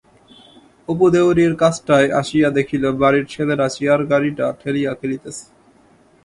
[0.87, 5.45] অপু দেউড়ির কাছটায় আসিয়া দেখিল বাড়ির ছেলেরা চেয়ার-গাড়িটা ঠেলিয়া খেলিতেছে।